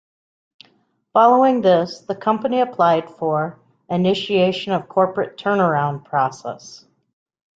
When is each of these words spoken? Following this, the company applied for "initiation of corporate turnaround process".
Following 1.13 1.61
this, 1.61 1.99
the 1.99 2.15
company 2.15 2.59
applied 2.61 3.07
for 3.07 3.59
"initiation 3.87 4.73
of 4.73 4.89
corporate 4.89 5.37
turnaround 5.37 6.05
process". 6.05 6.87